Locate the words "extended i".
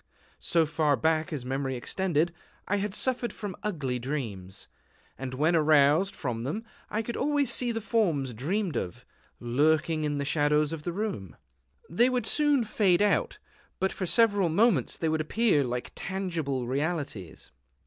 1.75-2.77